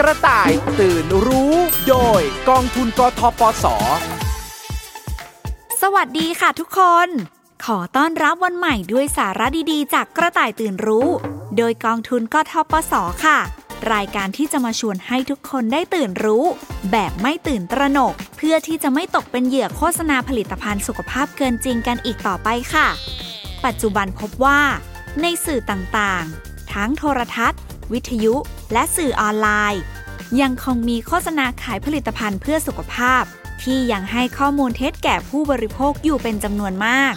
[0.00, 1.54] กระต่ายตื่นรู้
[1.88, 3.64] โดยกองทุนกทปส
[5.82, 7.08] สวัสดีค่ะทุกคน
[7.64, 11.08] ขอต้อนรับวันใหม่ด้วยสาระดีๆ จากกระต่ายตื่นรู้
[11.56, 12.94] โดยกองทุนกทปส
[13.24, 13.38] ค่ะ
[13.92, 16.44] รายการที่จะมาชวนให้ทุกคนได้ตื่นรู้
[16.92, 22.88] แบบไม่ตื่นตระหนก เพื่อที่จะไม่ตกเป็นเหยื่อโฆษณาผลิตภัณฑ์สุขภาพเกินจริงกันอีกต่อไปค่ะ
[23.64, 24.60] ปัจจุบันพบว่า
[25.20, 27.60] ในสื่อต่างๆ ทั้งโทรทัศน์
[27.92, 28.34] วิทยุ
[28.72, 29.82] และสื่อออนไลน์
[30.40, 33.22] ยังคงมีโฆษณาขายผลิตภัณฑ์เพื่อสุขภาพ
[33.62, 37.14] ที่ยังให้ข้อมูลเท็จแก่ผู้บริโภคอยู่เป็นจำนวนมาก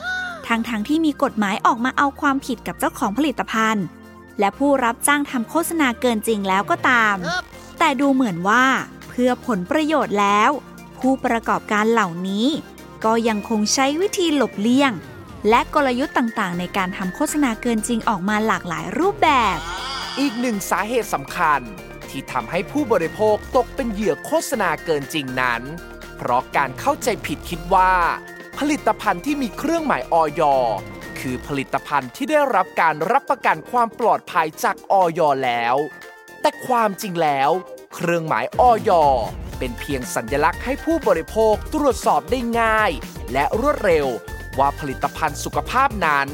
[0.48, 3.86] ทั้งๆทที่มีกฎหมายออกมาเอาความผิดกับเจ้าของผลิตภัณฑ์
[4.40, 7.16] และผู้รับจ้างทำโฆษณาเกินจริงแล้วก็ตาม
[7.80, 8.66] แต่ดูเหมือนว่า
[9.10, 10.50] เพื่อผลประโยชน์แล้ว
[11.00, 12.48] ผู้ประกอบการเหล่านี้
[13.06, 14.92] ก็ยังคงใช้วิธีหลบเลี่ยง
[15.50, 19.58] และกลยุทธ์ต่างๆ ในการทำโฆษณาเกินจริงออกมาหลากหลายรูปแบบ
[20.20, 21.62] อีกหนึ่งสาเหตุสำคัญ
[22.10, 25.62] ที่ทำให้ผู้บริโภคตกเป็นเหยื่อโฆษณาเกินจริงนั้น
[26.18, 27.94] เพราะการเข้าใจผิดคิดว่า
[28.60, 30.42] ผลิตภัณฑ์ที่มีเครื่องหมายออย
[31.20, 35.76] คือผลิตภัณฑ์ที่ได้รับการรับประกันความปลอดภัยจากออยแล้ว
[36.42, 37.50] แต่ความจริงแล้ว
[37.96, 38.92] เครื่องหมายออย
[39.58, 42.92] เป็นเพียงสัญลักษณ์ให้ผู้บริโภคตรวจสอบได้ง่าย
[43.32, 44.08] และรวดเร็ว
[44.60, 46.28] ว่าผลิตภัณฑ์สุขภาพนั้น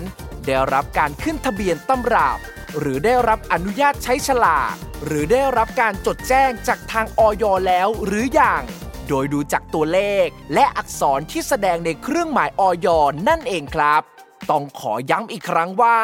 [0.46, 2.40] ได้รับการขึ้นทะเบียนตำรับ
[2.78, 4.74] หรือได้รับอนุญาตใช้ฉลาก
[5.06, 8.62] หรือได้รับการจดแจ้งจากทางออยแล้วหรืออย่าง
[9.08, 12.88] โดยดูจากตัวเลข และอักษรที่แสดงในเครื่องหมายออย
[13.28, 14.02] นั่นเองครับ
[14.50, 16.00] ต้องขอย้ำอีกครั้งว่า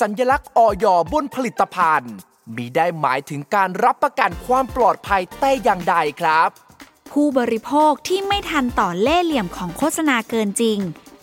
[0.00, 2.14] สัญลักษณ์ออยบนผลิตภัณฑ์
[2.56, 6.48] มีได้หมายถึงการรับประกันความปลอดภัยแต่อย่างใดครับ
[7.10, 10.78] ผู้บริโภคที่ไม่ทันต่อเล่ห์เหลี่ยมของโฆษณาเกินจริง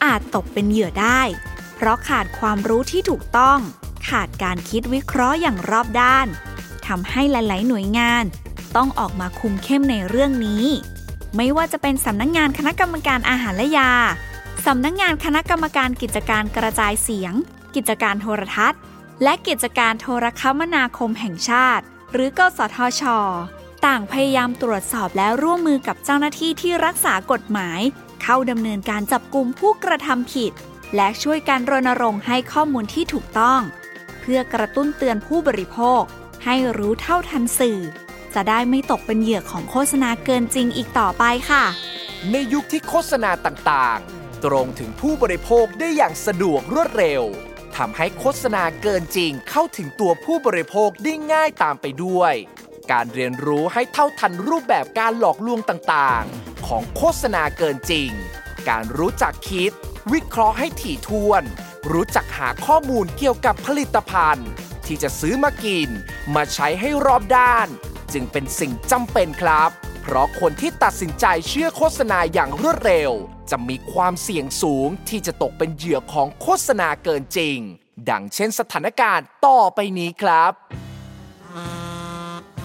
[0.06, 1.22] อาจตกเป็นเหยื่อได้
[1.76, 3.60] เพราะขาดความรู้ที่ถูกต้อง
[4.08, 6.28] ขาดการคิดวิเคราะห์อย่างรอบด้าน
[6.88, 8.24] ทำให้หลาย ๆ หน่วยงาน
[8.76, 10.66] ต้องออกมาคุมเข้มในเรื่องนี้
[11.36, 13.92] ไม่ว่าจะเป็นสำนักงงานคณะกรรมการอาหารและยา
[14.66, 17.34] สำนักงงานคณะกรรมการกิจการกระจายเสียง
[17.76, 18.80] กิจการโทรทัศน์
[19.24, 23.04] และกิจการโทรคมนาคมแห่งชาติ หรือกสทช
[23.86, 27.80] ต่างพยายามตรวจสอบและร่วมมือกับเจ้าหน้าที่ที่รักษากฎหมาย
[28.24, 30.52] เข้าดำเนินการจับกลุ่มผู้กระทำผิด
[30.96, 33.62] และช่วยการรณรงค์ให้ข้อมูลที่ถูกต้อง
[34.26, 36.02] พื่อกระตุ้นเตือนผู้บริโภค
[36.46, 37.80] ให้รู้เท่าทันสื่อ
[38.36, 41.64] จะได้ไม่ตกเป็นเหยื่อของโฆษณาเกินจริงอีกต่อไปค่ะ
[42.32, 47.24] ในยุคที่โฆษณาต่างๆ ตรงถึงผู้บริโภคได้อย่างสะดวกรวดเร็ว
[47.78, 52.34] ทำให้โฆษณาเกินจริงเข้าถึงตัวผู้บริโภคได้ง่ายตามไปด้วย
[52.92, 58.10] การเรียนรู้ให้เท่าทันรูปแบบการหลอกลวงต่างๆ ของโฆษณาเกินจริง
[58.70, 59.72] การรู้จักคิด
[60.14, 61.44] วิเคราะห์ให้ถี่ถ้วน
[61.92, 64.50] รู้จักหาข้อมูลเกี่ยวกับผลิตภัณฑ์
[64.86, 65.90] ที่จะซื้อมากิน
[66.36, 67.68] มาใช้ให้รอบด้าน
[68.14, 69.70] จึงเป็นสิ่งจำเป็นครับ
[70.02, 73.12] เพราะคนที่ตัดสินใจเชื่อโฆษณาอย่างรวดเร็ว
[73.52, 77.58] จะมีความเสี่ยงสูงที่จะตกเป็นเหยื่อของโฆษณาเกินจริง
[78.10, 80.52] ดังเช่นสถานการณ์ต่อไปนี้ครับ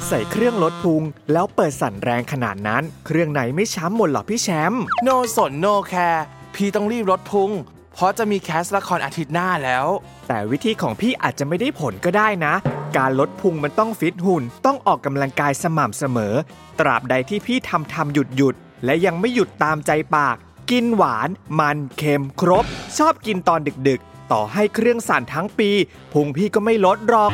[0.07, 6.25] ใส่เครื่องลดพุงแล้วเปิดสั่นแรงขนาดนั้น เครื่องไหนไม่ช้ำหมดหรอพี่แชมป์ no สน no care
[6.55, 7.51] พี่ต้องรีบลดพุง
[7.95, 9.87] เพราะจะมี cast ละครอาทิตย์หน้าแล้ว
[10.29, 12.55] แต่วิธีของพี่อาจจะไม่ได้ผลก็ได้นะ
[12.97, 16.35] การลดพุงมันต้องฟิตหุ่น ต้องออกกำลังกายสม่ำเสมอ
[16.81, 20.37] ตราบใดที่พี่ทำทำหยุดหยุดและยังไม่หยุดตามใจปาก
[20.71, 22.65] กินหวาน มันเค็มครบ
[22.99, 25.71] ชอบกินตอนดึกๆ ต่อให้เครื่องสั่นทั้งปี
[26.13, 27.33] พุงพี่ก็ไม่ลดหรอก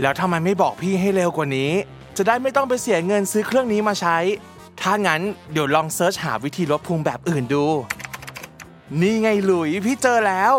[0.00, 1.72] แล้วทำไมไม่บอกพี่ให้เร็วกว่านี้
[2.16, 4.16] จะได้ไม่ต้องไปเสียเงินซื้อเครื่องนี้มาใช้
[4.80, 5.20] ถ้างั้น
[5.52, 7.64] เดี๋ยวลอง search หาวิธีลดพุงแบบอื่นดู
[9.00, 10.54] นี่ไงหลุยส์พี่เจอแล้ว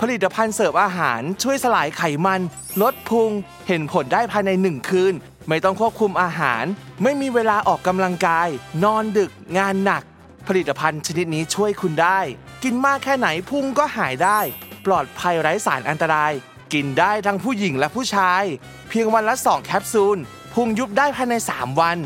[0.00, 2.40] ผลิตภัณฑ์เสิร์ฟอาหารช่วยสลายไขมัน
[2.82, 3.30] ลดพุง
[3.68, 5.14] เห็นผลได้ภายในหนึ่งคืน
[5.48, 6.64] ไม่ต้องควบคุมอาหาร
[7.02, 8.48] ไม่มีเวลาออกกำลังกาย
[8.84, 10.02] นอนดึก งานหนัก
[10.48, 12.20] ผลิตภัณฑ์ชนิดนี้ช่วยคุณได้
[12.64, 14.38] กินมากแค่ไหนพุงก็หายได้
[14.86, 16.32] ปลอดภัยไร้สารอันตราย
[16.72, 18.42] กินได้ทั้งผู้หญิงและผู้ชาย
[18.88, 20.18] เพียงวันละ2แคปซูล
[20.54, 21.98] พุงยุบได้ภายใน 3 วัน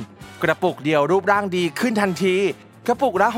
[0.43, 2.37] กระปุกเดียวรูปร่างดีขึ้นทันที
[2.89, 3.29] กระปุกละ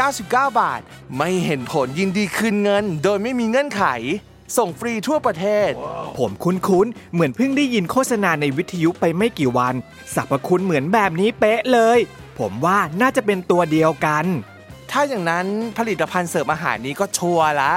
[0.00, 0.80] 699 บาท
[1.16, 3.84] ไม่เห็นผลยินดีคืนเงิน โดยไม่มีเงื่อนไข
[4.56, 5.70] ส่งฟรีทั่วประเทศ
[6.18, 9.74] ผมคุ้นๆ เหมือนเพิ่งได้ยินโฆษณาในวิทยุไปไม่กี่วัน
[10.14, 11.98] สรรพคุณเหมือนแบบนี้เป๊ะเลย
[12.38, 14.24] ผมว่าน่าจะเป็นตัวเดียวกัน
[14.90, 15.46] ถ้าอย่างนั้น
[15.78, 17.72] ผลิตภัณฑ์เสริมอาหารนี้ก็ชัวร์ละ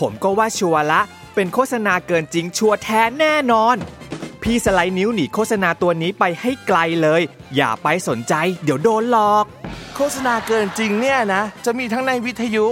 [0.00, 1.00] ผมก็ว่าชัวร์ละ
[1.34, 3.76] เป็นโฆษณาเกินจริงชัวร์แท้แน่นอน
[4.42, 7.22] พี่สไลด์นิ้วหนีโฆษณาตัวนี้ไปให้ไกลเลย
[7.56, 8.34] อย่าไปสนใจ
[8.64, 9.44] เดี๋ยวโดนหลอก
[9.96, 12.66] โฆษณาเกินจริงเนี่ยนะ จะมีทั้งในวิทยุ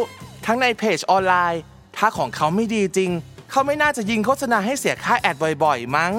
[0.46, 1.60] ทั้งในเพจออนไลน์
[1.96, 3.10] ถ้าของเขาไม่ดีจริง
[3.50, 6.12] เขาไม่น่าจะยิงโฆษณาให้เสียค่าแอดบ่อยๆ มั้ง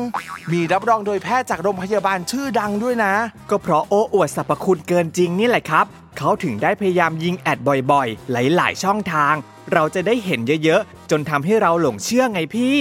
[0.51, 3.13] มีรับรองโดยแพทย์จากโรงพยาบาลชื่อดังด้วยนะ
[3.49, 5.85] ก็เพราะโอ้อวดสรรพคุณเกินจริงนี่แหละครับ
[6.17, 7.59] เขาถึงได้พยายามยิงแอด
[7.91, 9.33] บ่อยๆ หลายๆ ช่องทาง
[9.73, 12.77] เราจะได้เห็นเยอะๆ จนทำให้เราหลงเชื่อไงพี่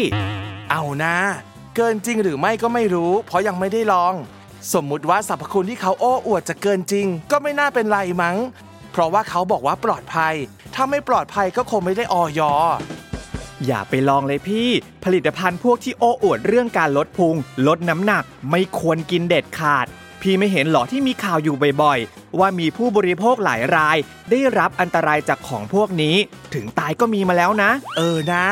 [0.71, 1.17] เอานะ
[1.77, 4.15] เกินจริงหรือไม่ก็ไม่รู้ เพราะยังไม่ได้ลอง
[4.73, 8.37] สมมุติว่าสรรพคุณที่เขาโอ้อวดจะเกินจริง ก็ไม่น่าเป็นไรมั้ง
[8.93, 10.35] เพราะว่าเขาบอกว่าปลอดภัย
[10.75, 12.41] ถ้าไม่ปลอดภัยก็คงไม่ได้ออย
[13.67, 14.69] อย่าไปลองเลยพี่
[15.05, 17.35] ผลิตภัณฑ์พวกที่โอ้อวดเรื่องการลดพุง
[17.67, 19.87] ลดน้ำหนัก ไม่ควรกินเด็ดขาด
[20.23, 23.97] พี่ไม่เห็นหรอที่มีข่าวอยู่บ่อยๆ ว่ามีผู้บริโภคหลายราย
[24.31, 26.17] ได้รับอันตรายจากของพวกนี้
[26.55, 28.45] ถึงตายก็มีมาแล้วนะ เออนะ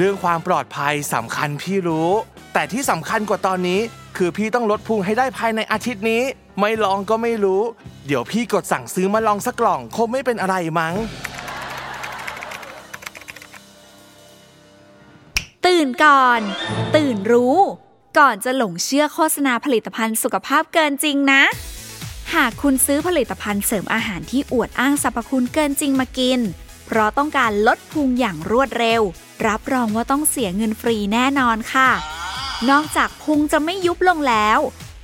[0.00, 2.10] เรื่องความปลอดภัยสำคัญพี่รู้
[2.52, 3.80] แต่ที่สำคัญกว่าตอนนี้
[4.16, 6.22] คือพี่ต้องลดพุงให้ได้ภายในอาทิตย์นี้
[6.60, 7.62] ไม่ลองก็ไม่รู้
[8.06, 10.94] เดี๋ยวพี่กดสั่งซื้อมาลองสักกล่องคงไม่เป็นอะไรมั้ง
[15.66, 16.40] ตื่นก่อน
[16.96, 17.56] ตื่นรู้
[18.18, 21.42] ก่อนจะหลงเชื่อโฆษณาผลิตภัณฑ์สุขภาพเกินจริงนะ
[22.34, 26.40] หากคุณซื้อผลิตภัณฑ์เสริมอาหารที่อวดอ้างสรรพคุณเกินจริงมากิน
[26.90, 29.02] เพราะต้องการลดพุงอย่างรวดเร็ว
[29.46, 31.90] รับรองว่าต้องเสียเงินฟรีแน่นอนค่ะ
[32.70, 34.58] นอกจากพุงจะไม่ยุบลงแล้ว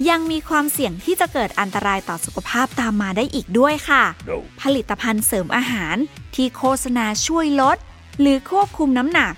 [0.09, 4.05] ยังมีความเสี่ยงที่จะเกิดอันตรายต่อสุขภาพตามมาได้อีกด้วยค่ะ
[4.63, 5.97] ผลิตภัณฑ์เสริมอาหาร
[6.35, 7.77] ที่โฆษณาช่วยลด
[8.21, 9.35] หรือควบคุมน้ำหนัก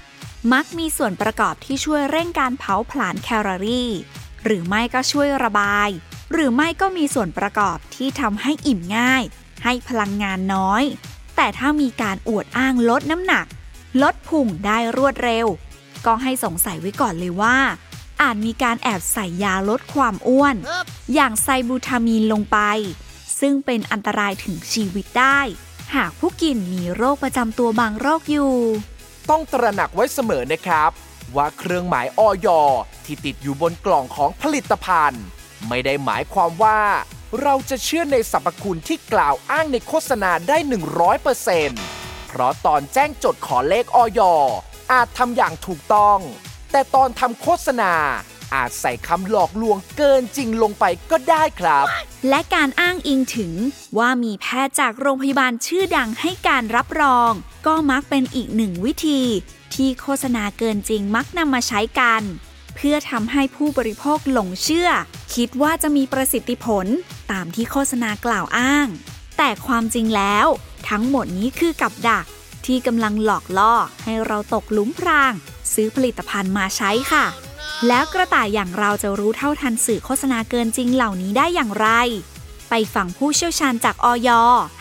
[0.53, 3.91] มักมีส่วนประกอบที่ช่วยเร่งการเผาผลาญแคลอรี่
[4.45, 5.89] หรือไม่ก็ช่วยระบาย
[6.33, 9.23] หรือไม่ก็มีส่วนประกอบที่ทำให้อิ่มง่าย
[9.65, 10.85] ให้พลังงานน้อย
[11.37, 13.47] แต่ถ้ามีการอวดอ้างลดน้ำหนัก
[14.03, 15.47] ลดพุงได้รวดเร็ว
[16.07, 17.57] ก็ให้สงสัยไว้ก่อนเลยว่า
[18.23, 20.57] อาจมีการแอบใส่ยาลดความอ้วน
[21.15, 22.59] อย่างไซบูทามีนลงไป
[23.41, 25.41] ซึ่งเป็นอันตรายถึงชีวิตได้
[25.95, 28.53] หากผู้กินมีโรคประจำตัวบางโรคอยู่
[29.31, 30.91] ต้องตระหนักไว้เสมอนะครับ
[31.37, 32.49] ว่าเครื่องหมายออย
[33.05, 35.25] ที่ติดอยู่บนกล่องของผลิตภัณฑ์
[35.69, 36.81] ไม่ได้หมายความว่า
[37.43, 40.59] เราจะเชื่อในสรรพคุณที่กล่าวอ้างในโฆษณาได้
[41.43, 44.21] 100%เพราะตอนแจ้งจดขอเลขออย
[44.93, 46.19] อาจทำอย่างถูกต้อง
[46.73, 47.93] แต่ตอนทำโฆษณา
[48.55, 51.87] อาจใส่คำหลอกลวงเกินจริงลงไปก็ได้ครับ
[52.29, 53.53] และการอ้างอิงถึง
[53.99, 57.33] ว่ามีแพทย์จากโรงพยาบาลชื่อดังให้การรับรอง
[57.67, 59.23] ก็มักเป็นอีกหนึ่งวิธี
[59.75, 62.23] ที่โฆษณาเกินจริงมักนำมาใช้กัน
[62.77, 64.89] เพื่อทำให้ผู้บริโภคหลงเชื่อ
[65.35, 66.87] คิดว่าจะมีประสิทธิผล
[67.33, 68.89] ตามที่โฆษณากล่าวอ้าง
[69.39, 70.47] แต่ความจริงแล้ว
[70.89, 72.27] ทั้งหมดนี้คือกับดัก
[72.67, 73.75] ที่กำลังหลอกล่อ
[74.05, 75.33] ให้เราตกหลุมพราง
[75.73, 77.25] ซื้อผลิตภัณฑ์มาใช้ค่ะ
[77.89, 81.89] แล้วกระต่ายอย่างเราจะรู้เท่าทันสื่อโฆษณาเกินจริงเหล่านี้ได้อย่างไร
[82.71, 84.31] ไปฟังผู้เชี่ยวชาญจากออย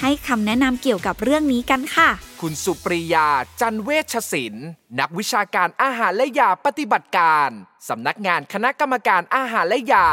[0.02, 2.10] ให้คำแนะนำเกี่ยวกับเรื่องนี้กันค่ะ
[2.48, 3.28] คุณสุปริยา
[3.62, 4.68] จันเวชศิลป์
[5.00, 7.50] นักวิชาการอาหารและยาปฏิบัติการ
[7.90, 10.08] สำนักงานคณะกรรมการอาหารและยา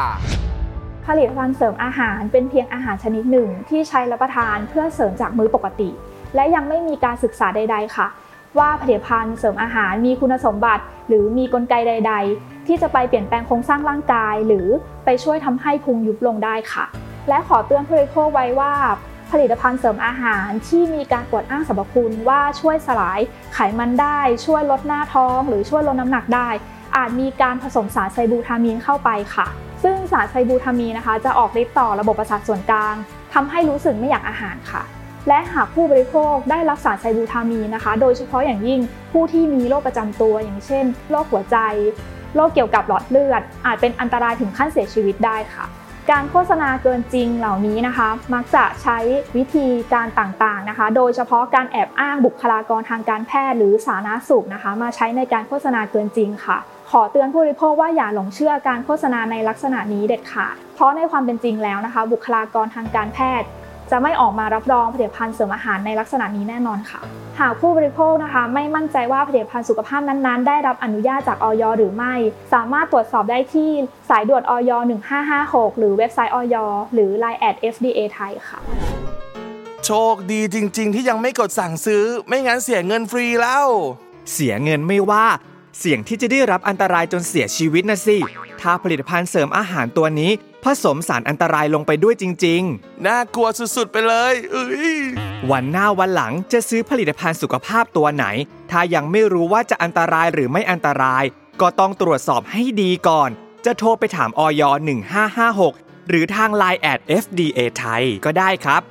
[1.06, 5.90] ผลิตภัณฑ์เสริมอาหารเป็นเพียงอาหารชนิดหนึ่ง ที่ใช้รับประทานเพื่อเสริมจากมื้อปกติ
[6.34, 8.06] และยังไม่มีการศึกษาใด ๆ ค่ะ
[8.58, 14.66] ว่าผลิตภัณฑ์เสริมอาหารมีคุณสมบัติ หรือมีกลไกใด ๆ ที่จะไปเปลี่ยนแปลงโครงสร้างร่างกาย หรือ
[15.04, 16.84] ไปช่วยทำให้พุงยุบลงได้ค่ะ
[17.28, 18.72] และขอเตือนผู้บริโภคไว้ว่า
[19.32, 23.20] ผลิตภัณฑ์เสริมอาหารที่มีการอวดอ้างสรรพคุณว่าช่วยสลาย
[23.54, 26.48] ไขมันได้ ช่วยลดหน้าท้อง หรือช่วยลดน้ำหนักได้
[26.96, 29.46] อาจมีการผสมสารไซบูทามีนเข้าไปค่ะ
[29.82, 32.94] ซึ่งสารไซบูทามีนนะคะ จะออกฤทธิ์ต่อระบบประสาทส่วนกลาง
[33.34, 34.82] ทำให้รู้สึกไม่อยากอาหารค่ะ
[35.28, 38.80] และหากผู้บริโภคได้รับสารไซบูทามีนนะคะ โดยเฉพาะอย่างยิ่ง
[39.12, 41.56] ผู้ที่มีโรคประจำตัวอย่างเช่นโรคหัวใจ
[42.36, 45.64] โรคเกี่ยวกับหลอดเลือด อาจเป็นอันตรายถึงขั้นเสียชีวิตได้ค่ะ
[46.10, 48.98] การโฆษณาเกินจริงเหล่านี้นะคะ มักจะใช้
[49.36, 56.58] วิธีการต่างๆนะคะ โดยเฉพาะการแอบอ้างบุคลากรทางการแพทย์หรือสาธารณสุขนะคะ มาใช้ในการโฆษณาเกินจริงค่ะ
[56.90, 63.48] ขอเตือนผู้บริโภคว่าอย่าหลงเชื่อการโฆษณาในลักษณะนี้เด็ดขาดเพราะในความเป็นจริงแล้วนะคะ บุคลากรทางการแพทย์
[63.94, 67.00] จะไม่ออกมารับรองผลิตภัณฑ์เสริมอาหารในลักษณะนี้แน่นอนค่ะ
[67.40, 72.14] หากผู้บริโภคนะคะ ไม่มั่นใจว่าผลิตภัณฑ์สุขภาพนั้นๆ ได้รับอนุญาตจากออยหรือไม่
[72.52, 73.70] สามารถตรวจสอบได้ที่
[74.10, 74.70] สายด่วนออย
[75.24, 76.56] 1556 หรือเว็บไซต์ออย
[76.94, 78.58] หรือ Line at FDA ไทยค่ะ
[79.86, 83.66] โชคดีจริง ๆ ที่ยังไม่กดสั่งซื้อ ไม่งั้นเสียเงินฟรีแล้ว
[84.32, 85.26] เสียเงินไม่ว่า
[85.78, 88.16] เสี่ยงที่จะได้รับอันตรายจนเสียชีวิตนะสิ
[88.60, 90.30] ถ้าผลิตภัณฑ์เสริมอาหารตัวนี้
[90.64, 92.62] ผสมสารอันตรายลงไปด้วยจริง
[93.06, 98.26] น่ากลัวสุดๆไปเลยเอ้ยๆวันหน้าวันหลังจะซื้อผลิตภัณฑ์สุขภาพตัวไหน
[98.70, 101.24] ถ้ายังไม่รู้ว่าจะอันตรายหรือไม่อันตราย
[101.60, 103.30] ก็ต้องตรวจสอบให้ดีก่อน
[103.64, 104.62] จะโทรไปถามออย
[105.36, 108.82] 1556 หรือทาง Line แอด FDA ไทยก็ได้ครับ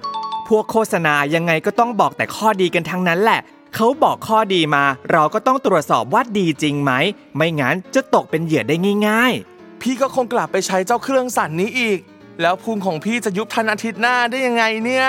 [0.48, 3.40] พวกโฆษณายังไงก็ต้องบอกแต่ข้อดีกันทั้งนั้นแหละ
[3.76, 6.92] เขาบอกข้อดีมา เราก็ต้องตรวจสอบว่าดีจริงไหม
[7.36, 8.76] ไม่งั้นจะตกเป็นเหยื่อได้
[9.08, 9.34] ง่าย
[9.82, 12.00] พี่ก็คงกลับไปใช้เจ้าเครื่องสั่นนี้อีก
[12.42, 15.08] แล้วพุงของพี่จะยุบทันอาทิตย์หน้าได้ยังไงเนี่ย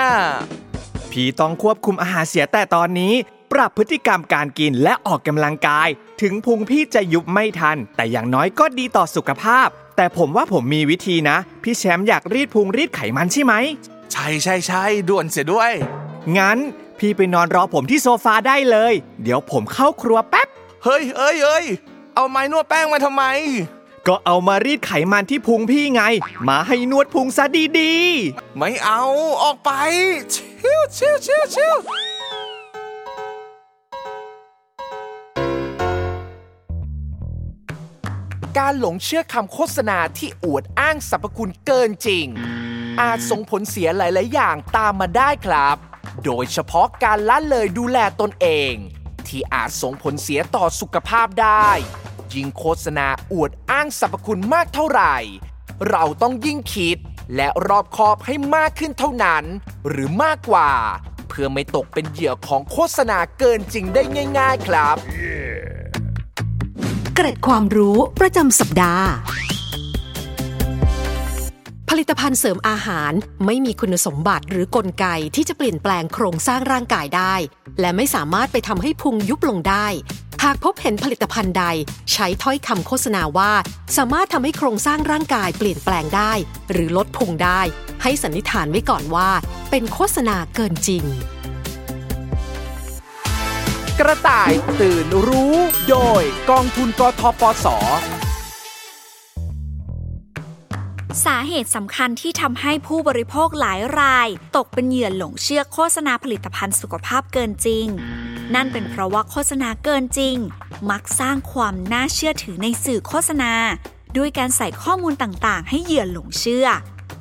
[0.59, 3.13] ๆพี่ต้องควบคุมอาหารเสียแต่ตอนนี้
[3.51, 5.87] ปรับพฤติกรรมการกินและออกกำลังกาย
[6.21, 13.53] ถึงพุงพี่จะยุบไม่ทัน แต่อย่างน้อยก็ดีต่อสุขภาพ แต่ผมว่าผมมีวิธีนะ พี่แชมป์อยากรีดพุงรีดไขมันใช่ไหม
[14.11, 15.71] ใช่ใช่ใช่ด่วนเสียด้วย
[16.37, 16.57] งั้น
[17.03, 18.93] พี่ไปนอนรอผมที่โซฟาได้เลย
[19.23, 20.47] เดี๋ยวผมเข้าครัวแป๊บ
[20.83, 21.65] เฮ้ยเอ้ยเอ้ย
[22.15, 23.23] เอาไม้นวดแป้งมาทำไม
[24.07, 26.01] ก็เอามารีดไขมันที่พุงพี่ไง
[26.49, 27.45] มาให้นวดพุงซะ
[27.79, 27.93] ดี
[28.57, 29.03] ไม่เอา
[29.43, 29.71] ออกไป
[30.33, 31.75] ชิวชิวชิวชิว
[38.57, 42.25] การหลงเชื่อคำโฆษณาที่อวดอ้างสรรพคุณเกินจริง
[43.01, 45.77] อาจส่งผลเสียหลาย ๆ อย่างตามมาได้ครับ
[46.25, 48.73] โดยเฉพาะการละเลยดูแลตนเอง
[49.27, 51.69] ที่อาจส่งผลเสียต่อสุขภาพได้
[52.33, 55.15] ยิ่งโฆษณาอวดอ้างสรรพคุณมากเท่าไหร่
[55.89, 56.97] เราต้องยิ่งคิด
[57.35, 59.43] และรอบคอบให้มากขึ้นเท่านั้น
[59.87, 60.71] หรือมากกว่า
[61.27, 64.01] เพื่อไม่ตกเป็นเหยื่อของโฆษณาเกินจริงได้
[64.39, 64.95] ง่าย ๆ ครับ
[67.15, 69.07] เกร็ดความรู้ประจำสัปดาห์
[71.89, 73.11] ผลิตภัณฑ์เสริมอาหาร
[73.45, 77.35] ไม่มีคุณสมบัติหรือกลไกที่จะเปลี่ยนแปลงโครงสร้างร่างกายได้
[77.79, 79.87] และไม่สามารถไปทำให้พุงยุบลงได้
[80.43, 81.65] หากพบเห็นผลิตภัณฑ์ใด
[82.13, 83.51] ใช้ถ้อยคำโฆษณาว่า
[83.97, 86.33] สามารถทำให้โครงสร้างร่างกายเปลี่ยนแปลงได้
[86.71, 87.61] หรือลดพุงได้
[88.03, 89.29] ให้สันนิษฐานไว้ก่อนว่า
[89.69, 91.03] เป็นโฆษณาเกินจริง
[93.99, 95.55] กระต่ายตื่นรู้
[95.89, 97.67] โดยกองทุนกทปส
[101.25, 107.85] สาเหตุสำคัญที่ทำให้ผู้บริโภคหลายราย ตกเป็นเหยื่อหลงเชื่อโฆษณาผลิตภัณฑ์สุขภาพเกินจริง
[108.55, 110.35] นั่นเป็นเพราะว่าโฆษณาเกินจริง
[110.89, 113.53] มักสร้างความน่าเชื่อถือในสื่อโฆษณา
[114.17, 116.67] ด้วยการใส่ข้อมูลต่างๆ ให้เหยื่อหลงเชื่อ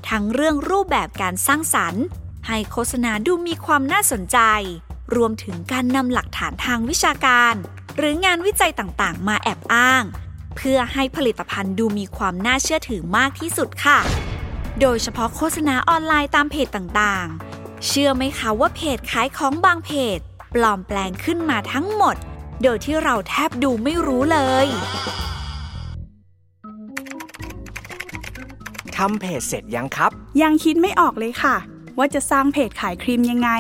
[0.09, 2.05] ทั้งเรื่องรูปแบบการสร้างสรรค์
[2.47, 4.39] ให้โฆษณาดูมีความน่าสนใจ
[5.15, 7.55] รวมถึงการนำหลักฐานทางวิชาการ
[7.97, 10.05] หรืองานวิจัยต่างๆ มาแอบอ้าง
[10.57, 13.99] เพื่อให้ผลิตภัณฑ์ดูมีความน่าเชื่อถือมากที่สุดค่ะ
[14.81, 20.19] โดยเฉพาะโฆษณาออนไลน์ตามเพจต่างๆ เชื่อไหมคะว่าเพจขายของบางเพจ
[20.55, 22.17] ปลอมแปลงขึ้นมาทั้งหมด
[22.63, 24.77] โดยที่เราแทบดูไม่รู้เลยๆ
[28.97, 30.11] ทำเพจเสร็จยังครับ
[30.43, 31.57] ยังคิดไม่ออกเลยค่ะ
[31.99, 33.51] ว่าจะสร้างเพจขายครีมยังไง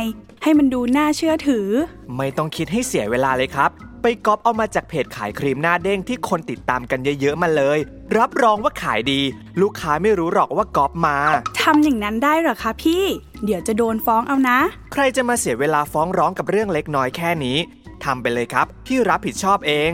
[0.42, 1.68] ให้มันดูน่าเชื่อถือ
[2.16, 3.70] ไม่ต้องคิดให้เสียเวลาเลยครับ
[4.02, 7.78] ไปก๊อปเอามาจากเพจขายครีมหน้าเด้งที่คนติดตามกันเยอะๆมาเลย
[8.18, 9.20] รับรองว่าขายดี
[9.60, 11.16] ลูกค้าไม่รู้หรอกว่าก๊อปมา
[11.62, 13.04] ทำอย่างนั้นได้เหรอคะพี่
[13.44, 14.58] เดี๋ยวจะโดนฟ้องเอานะ
[14.92, 17.58] ใครจะมาเสียเวลาฟ้องร้องกับเรื่องเล็กน้อยแค่นี้
[18.04, 19.90] ทำไปเลยครับ พี่รับผิดชอบเอง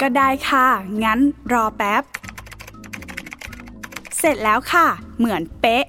[0.00, 0.66] ก็ได้ค่ะ
[1.04, 1.20] งั้น
[1.52, 2.02] รอแป๊บ
[4.18, 4.86] เสร็จแล้วค่ะ
[5.18, 5.84] เหมือนเป๊ะ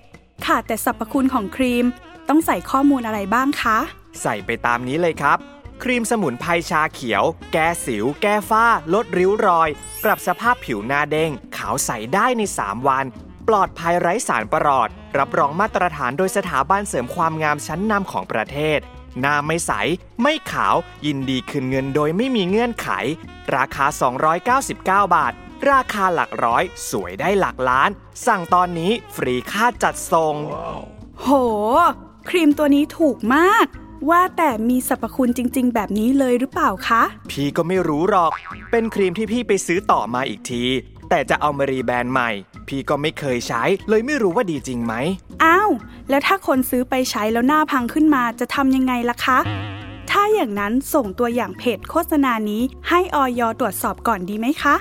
[0.46, 1.86] ค่ะแต่สรรพคุณของครีม
[2.30, 3.78] ต้องใส่ข้อมูลอะไรบ้างคะ
[4.22, 5.38] ใส่ไปตามนี้เลยครับ
[5.82, 9.70] ครีมสมุนไพรชาเขียว แก้สิว แก้ฝ้า ลดริ้วรอย
[10.04, 13.06] ปรับสภาพผิวหน้าเด้ง ขาวใสได้ใน 3 วัน
[13.48, 18.80] ปลอดภัยไร้สารประหลอด รับรองมาตรฐานโดยสถาบันเสริมความงามชั้นนำของประเทศ
[19.20, 19.72] หน้าไม่ใส
[20.22, 20.76] ไม่ขาว
[21.06, 22.90] ยินดีคืนเงินโดยไม่มีเงื่อนไข
[23.56, 23.86] ราคา
[24.70, 25.34] 299 บาท
[25.70, 27.90] ราคาหลักร้อย สวยได้หลักล้าน
[28.28, 30.36] สั่งตอนนี้ฟรีค่าจัดส่ง
[31.22, 31.28] โห
[32.30, 33.68] ครีมตัวนี้ถูกมาก
[34.10, 38.32] ว่าแต่มีสรรพคุณจริง ๆ แบบนี้เลยหรือเปล่าคะ พี่ก็ไม่รู้หรอก
[38.72, 40.64] เป็นครีมที่พี่ไปซื้อต่อมาอีกที
[41.10, 42.32] แต่จะเอามารีแบรนด์ใหม่
[42.68, 44.94] พี่ก็ไม่เคยใช้ เลยไม่รู้ว่าดีจริงไหม
[45.44, 45.70] อ้าว
[46.10, 49.40] แล้วถ้าคนซื้อไปใช้แล้วหน้าพังขึ้นมาจะทำยังไงล่ะคะ
[50.12, 54.76] ถ้าอย่างนั้นส่งตัวอย่างเพจโฆษณานี้ให้ออยตรวจสอบก่อนดีไหมคะ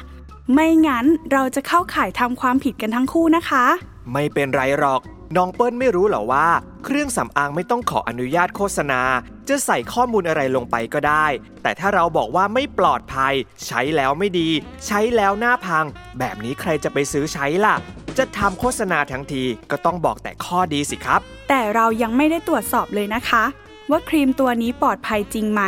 [0.53, 3.65] ไม่งั้นเราจะเข้าข่ายทำความผิดกันทั้งคู่นะคะ
[4.13, 5.01] ไม่เป็นไรหรอก
[5.37, 6.47] น้องเปิ้ลไม่รู้หรอว่า
[6.85, 9.01] เครื่องสำอางไม่ต้องขออนุญาตโฆษณา
[9.49, 11.27] จะใส่ข้อมูลอะไรลงไปก็ได้
[11.63, 13.35] แต่ถ้าเราบอกว่าไม่ปลอดภัย
[13.67, 14.49] ใช้แล้วไม่ดี
[14.87, 15.85] ใช้แล้วหน้าพัง
[16.19, 17.75] แบบนี้ใครจะไปซื้อใช้ล่ะ
[18.19, 23.45] จะทำโฆษณาทั้งทีก็ต้องบอกแต่ข้อดีสิครับ แต่เรายังไม่ได้ตรวจสอบเลยนะคะ
[23.91, 25.63] ว่าครีมตัวนี้ปลอดภัยจริงไหม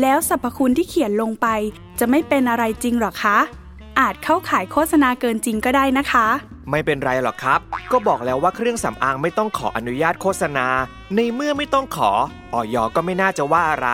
[0.00, 1.46] แล้วสรรพคุณที่เขียนลงไป
[1.98, 3.38] จะไม่เป็นอะไรจริงหรอคะ
[4.00, 6.26] อาจเข้าขายโฆษณาเกินจริงก็ได้นะคะ
[6.70, 7.60] ไม่เป็นไรหรอกครับ
[7.92, 10.66] ก็บอกแล้วว่าเครื่องสำอางไม่ต้องขออนุญาตโฆษณา
[11.14, 12.10] ในเมื่อไม่ต้องขอ
[12.54, 13.88] ออยก็ไม่น่าจะว่าอะไร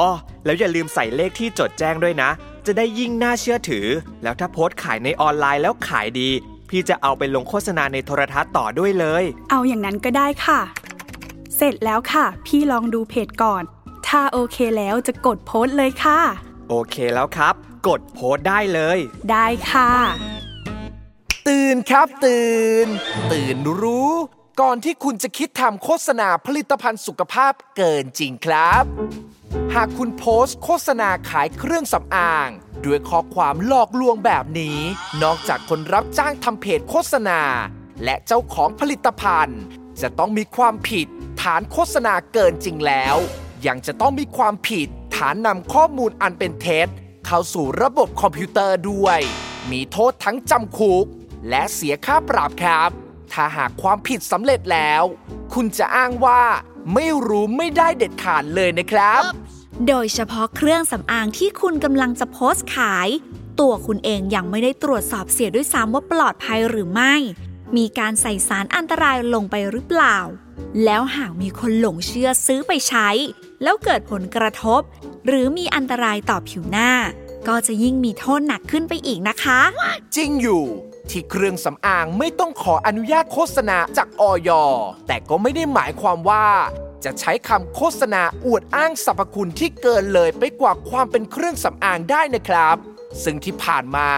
[0.00, 0.12] อ้อ
[0.44, 2.30] แล้วอย่าลืมใส่เลขที่จดแจ้งด้วยนะ
[2.66, 3.86] จะได้ยิ่งน่าเชื่อถือ
[4.22, 6.30] แล้วถ้าโพสต์ขายในออนไลน์แล้วขายดี
[6.70, 10.60] พี่จะเอาไปลงโฆษณาในโทรทัศน์ต่อด้วยเลย เอาอย่างนั้นก็ได้ค่ะ
[11.56, 13.62] เสร็จแล้วค่ะ พี่ลองดูเพจก่อน
[14.08, 16.20] ถ้าโอเคแล้วจะกดโพสต์เลยค่ะ
[16.68, 17.54] โอเคแล้วครับ
[17.86, 18.98] กดโพสต์ได้เลย
[19.30, 19.92] ได้ค่ะ
[21.48, 22.86] ตื่นครับตื่น
[23.32, 24.12] ตื่นรู้
[24.60, 28.84] ก่อนที่คุณจะคิดทำโฆษณาผลิตภัณฑ์สุขภาพเกินจริงครับ
[29.74, 32.48] หากคุณโพสต์โฆษณาขายเครื่องสำอาง
[32.84, 34.78] ด้วยข้อความหลอกลวงแบบนี้
[35.22, 37.40] นอกจากคนรับจ้างทำเพจโฆษณา
[38.04, 39.60] และเจ้าของผลิตภัณฑ์
[40.02, 41.06] จะต้องมีความผิด
[41.42, 43.16] ฐานโฆษณาเกินจริงแล้ว
[43.66, 46.88] ยังจะต้องมีความผิด ฐานนำข้อมูลอันเป็นเท็จ
[47.26, 49.20] เข้าสู่ระบบคอมพิวเตอร์ด้วย
[49.70, 51.04] มีโทษทั้งจำคุก
[51.48, 52.90] และเสียค่าปรับครับ
[53.32, 55.02] ถ้าหากความผิดสำเร็จแล้ว
[55.54, 56.42] คุณจะอ้างว่า
[56.94, 59.22] ไม่รู้ไม่ได้เด็ดขาดเลยนะครับ
[59.88, 63.08] โดยเฉพาะเครื่องสำอางที่คุณกำลังจะโพสต์ขาย
[63.60, 67.14] ตัวคุณเองยังไม่ได้ตรวจสอบเสียด้วยซ้ำว่าปลอดภัยหรือไม่
[67.76, 70.16] มีการใส่สารอันตรายลงไปหรือเปล่า
[70.84, 73.08] แล้วหากมีคนหลงเชื่อซื้อไปใช้
[73.62, 74.80] แล้วเกิดผลกระทบ
[75.26, 76.90] หรือมีอันตรายต่อผิวหน้า
[77.48, 79.60] ก็จะยิ่งมีโทษหนักขึ้นไปอีกนะคะ
[80.16, 80.64] จริงอยู่
[81.10, 84.50] ที่เครื่องสำอางไม่ต้องขออนุญาตโฆษณาจากออย
[85.06, 86.46] แต่ก็ไม่ได้หมายความว่า
[87.04, 92.76] จะใช้คำโฆษณาอวดอ้างสรรพคุณที่เกินเลยไปกว่าความเป็นเครื่องสำอางได้นะครับ
[93.22, 94.10] ซึ่งที่ผ่านมา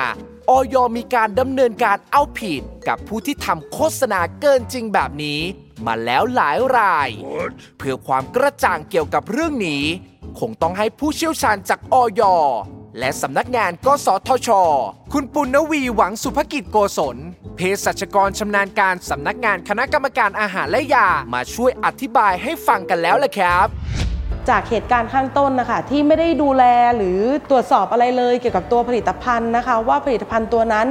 [0.50, 5.40] ออยมีการดำเนินการเอาผิดกับผู้ที่ทำโฆษณาเกินจริงแบบนี้
[5.87, 7.09] มาแล้วหลายราย
[7.78, 9.85] เพื่อความกระจ่างเกี่ยวกับเรื่องนี้
[10.40, 12.22] คงต้องให้ผู้เชี่ยวชาญจากออย
[12.98, 14.48] และสำนักงานกสทช
[15.12, 17.16] คุณปุณณวีหวังสุภกิจโกศล
[17.56, 23.68] เภสัชกรชำนาญการสำนักงานคณะกรรมการอาหารและยา มาช่วยอธิบายให้ฟังกันแล้วแหละครับ
[24.50, 26.64] จากเหตุการณ์ข้างต้นนะคะที่ไม่ได้ดูแล
[26.96, 27.20] หรือ
[27.50, 30.86] ตรวจสอบอะไรเลยเกี่ยวกับตัวผลิตภัณฑ์นะคะ ว่าผลิตภัณฑ์ตัวนั้น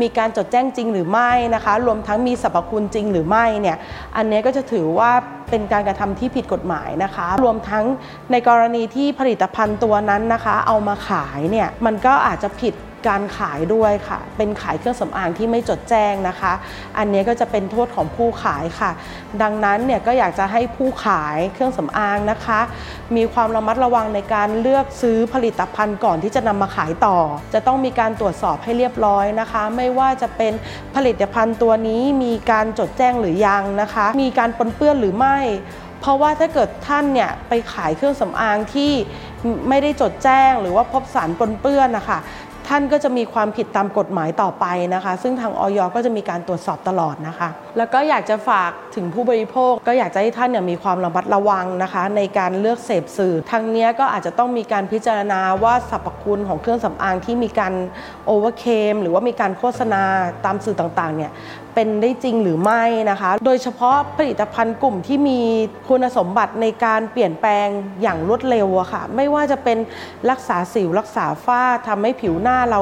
[0.00, 3.76] มีการจดแจ้งจริงหรือไม่นะคะ รวมทั้งมีสรรพคุณจริงหรือไม่เนี่ย
[4.16, 5.12] อันนี้ก็จะถือว่า
[5.50, 7.84] เป็นการกระทำที่ผิดกฎหมายนะคะ รวมทั้ง
[8.30, 12.74] ในกรณีที่ผลิตภัณฑ์ตัวนั้นนะคะ เอามาขายเนี่ยมันก็อาจจะผิด
[13.08, 16.52] การขายด้วยค่ะ เป็นขายเครื่องสำอางที่ไม่จดแจ้งนะคะ
[16.98, 18.90] อันนี้ก็จะเป็นโทษของผู้ขายค่ะ
[19.42, 22.60] ดังนั้นเนี่ยก็อยากจะให้ผู้ขายเครื่องสำอางนะคะ
[23.16, 27.18] มีความระมัดระวังในการเลือกซื้อผลิตภัณฑ์ก่อนที่จะนำมาขายต่อ
[27.54, 30.52] จะต้องมีการตรวจสอบให้เรียบร้อยนะคะ ไม่ว่าจะเป็น
[30.94, 35.38] ผลิตภัณฑ์ตัวนี้มีการจดแจ้งหรือยังนะคะ มีการปนเปื้อนหรือไม่
[36.00, 38.92] เพราะว่าถ้าเกิดท่านเนี่ยไปขายเครื่องสำอางที่
[39.68, 42.18] ไม่ได้จดแจ้งหรือว่าพบสารปนเปื้อนนะคะ
[42.68, 47.48] ท่านก็จะมีความผิดตามกฎหมายต่อไปนะคะ ซึ่งทางออยก็จะมีการตรวจสอบตลอดนะคะ
[47.78, 57.72] แล้วก็อยากจะฝากถึงผู้บริโภค ก็อยากจะให้ท่านเนี่ยมีความระมัดระวังนะคะ ในการเลือกเสพสื่อทางนี้ก็อาจจะต้องมีการพิจารณาว่าสรรพคุณของเครื่องสำอางที่มีการ
[58.26, 60.02] โอเวอร์เคมหรือว่ามีการโฆษณา
[60.44, 61.32] ตามสื่อต่างๆเนี่ย
[61.76, 65.40] เป็นได้จริงหรือไม่นะคะ โดยเฉพาะผลิตภัณฑ์กลุ่มที่มี
[65.88, 67.66] คุณสมบัติในการเปลี่ยนแปลง
[68.02, 69.78] อย่างรวดเร็วอะค่ะ ไม่ว่าจะเป็น
[70.30, 72.80] รักษาสิวรักษาฝ้าทำให้ผิวหน้าเรา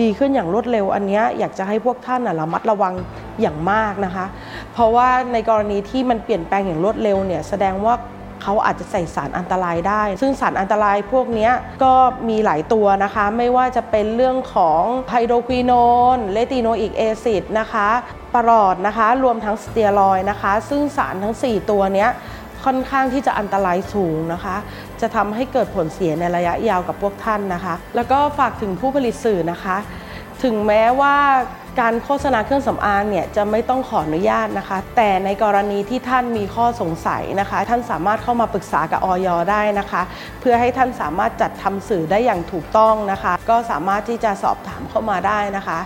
[0.00, 2.94] ดีขึ้นอย่างรวดเร็ว อันนี้อยากจะให้พวกท่านระมัดระวัง
[3.40, 4.26] อย่างมากนะคะ
[4.72, 7.94] เพราะว่าในกรณีที่มันเปลี่ยนแปลงอย่างรวดเร็วเนี่ยแสดงว่า
[8.42, 11.50] เขาอาจจะใส่สารอันตรายได้ ซึ่งสารอันตรายพวกนี้
[11.82, 11.94] ก็
[12.28, 17.88] มีหลายตัวนะคะ ไม่ว่าจะเป็นเรื่องของไฮโดรควินอนเลติโนอิกแอซิดนะคะ
[18.34, 22.06] ปรอดนะคะ รวมทั้งสเตียรอยนะคะ ซึ่งสารทั้ง 4 ตัวนี้
[22.64, 24.56] ค่อนข้างที่จะอันตรายสูงนะคะ
[25.00, 29.76] จะทำให้เกิดผลเสียในระยะยาวกับพวกท่านนะคะ แล้วก็ฝากถึงผู้ผลิตสื่อนะคะ
[30.42, 31.16] ถึงแม้ว่า
[31.78, 40.02] การโฆษณาเครื่องสำอางเนี่ยจะไม่ต้องขออนุญาตนะคะ แต่ในกรณีที่ท่านมีข้อสงสัยนะคะ ท่านสามารถเข้ามาปรึกษากับออยได้นะคะ
[40.40, 45.78] เพื่อให้ท่านสามารถจัดทำสื่อได้อย่างถูกต้องนะคะ ก็สามารถที่จะสอบถามเข้ามาได้นะคะ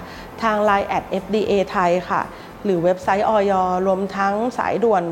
[0.42, 2.22] ทาง Line at FDA ไทยค่ะ
[2.64, 3.52] หรือเว็บไซต์ออย
[3.86, 5.02] รวมทั้งสายด่วน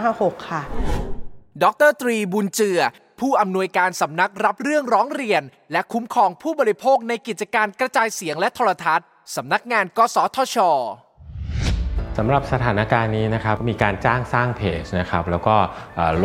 [0.00, 0.62] 1556 ค่ะ
[1.62, 2.80] ดรตรีบุญเจือ
[3.20, 5.42] ผู้อำนวยการสำนักรับเรื่องร้องเรียน
[5.72, 9.06] และคุ้มครองผู้บริโภคในกิจการกระจายเสียงและโทรทัศน์
[9.36, 10.56] สำนักงานกสทช
[12.18, 15.56] สำหรับสถานการณ์นี้นะครับมีการจ้างสร้างเพจนะครับแล้วก็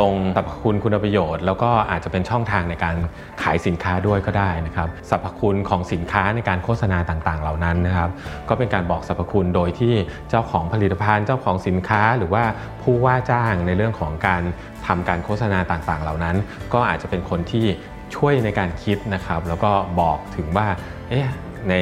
[0.01, 2.95] ลงสรรพคุณคุณประโยชน์ แล้วก็อาจจะเป็นช่องทางในการ
[3.43, 8.09] ขายสินค้าด้วยก็ได้นะครับสรรพคุณของสินค้าในการโฆษณาต่างๆ เหล่านั้นนะครับ
[8.49, 9.93] ก็เป็นการบอกสรรพคุณโดยที่
[10.29, 12.43] เจ้าของผลิตภัณฑ์ เจ้าของสินค้าหรือว่า
[12.81, 14.43] ผู้ว่าจ้างในเรื่องของการ
[14.87, 16.35] ทำการโฆษณาต่างๆ เหล่านั้น
[16.73, 17.65] ก็อาจจะเป็นคนที่
[18.15, 20.67] ช่วยในการคิดนะครับแล้วก็บอกถึงว่า
[21.09, 21.27] เอ๊ะ
[21.69, 21.75] ใน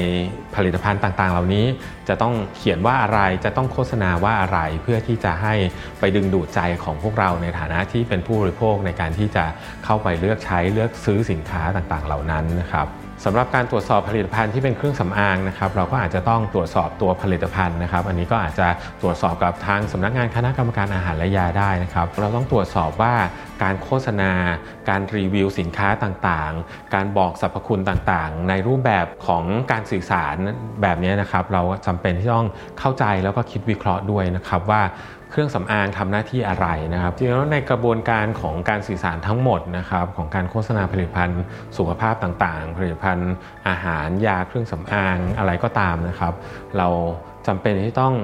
[0.55, 1.65] ผลิตภัณฑ์ต่างๆ เหล่านี้
[2.09, 5.53] จะต้องเขียนว่าอะไรจะต้องโฆษณาว่าอะไรเพื่อที่จะให้
[5.99, 9.45] ไปดึงดูดใจของพวกเราในฐานะที่เป็นผู้บริโภคในการที่จะ
[9.85, 12.87] เข้าไปเลือกใช้เลือกซื้อสินค้าต่างๆ เหล่านั้นนะครับ
[13.25, 18.67] สำหรับการตรวจสอบผลิตภัณฑ์ที่เป็นเครื่องสำอางนะครับเราก็อาจจะต้องตรวจสอบตัวผลิตภัณฑ์นะครับ อันนี้ก็อาจจะ
[19.01, 23.13] ตรวจสอบกับทางสำนักงานคณะกรรมการอาหารและยาได้นะครับ เราต้องตรวจสอบว่า
[23.63, 24.31] การโฆษณา
[24.89, 30.35] การรีวิวสินค้าต่างๆ การบอกสรรพคุณต่างๆ ในรูปแบบของการสื่อสาร
[30.81, 32.47] แบบนี้นะครับ เราจำเป็นที่ต้อง
[32.79, 34.83] เข้าใจแล้วก็คิดวิเคราะห์ด้วยนะครับว่า
[35.31, 41.41] เครื่องสำอางทำหน้าที่อะไรนะครับจริงแล้วในกระบวนการของการสื่อสารทั้งหมดนะครับของการโฆษณาผลิตภัณฑ์
[41.77, 43.33] สุขภาพต่างๆ ผลิตภัณฑ์
[43.67, 46.33] อาหารยาเครื่องสำอางอะไรก็ตามนะครับ
[46.77, 46.87] เรา
[47.47, 48.15] จำเป็นที่ต้อง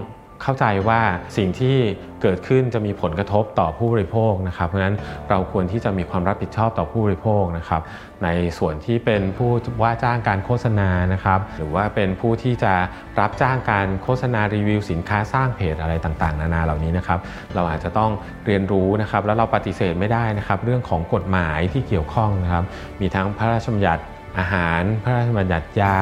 [0.42, 1.00] เข้าใจว่า
[1.38, 1.78] สิ่งที่
[2.22, 4.96] เกิดขึ้นจะมีผลกระทบต่อผู้บริโภคนะครับ เพราะฉะนั้น
[5.30, 7.82] เราควรที่จะมีความรับผิดชอบต่อผู้บริโภคนะครับ
[8.24, 8.28] ใน
[8.58, 9.50] ส่วนที่เป็นผู้
[9.84, 12.74] ว่าจ้างการโฆษณานะครับ หรือว่าเป็นผู้ที่จะ
[13.20, 17.20] รับจ้างการโฆษณารีวิวสินค้าสร้างเพจอะไรต่างๆ นานาเหล่านี้นะครับ
[17.56, 18.12] เราอาจจะต้อง
[18.46, 22.64] เรียนรู้นะครับ แล้วเราปฏิเสธไม่ได้นะครับ เรื่องของกฎหมายที่เกี่ยวข้องนะครับ
[23.02, 24.04] มีทั้งพระราชบัญญัติ
[24.40, 25.98] อาหาร พระราชบัญญัติยา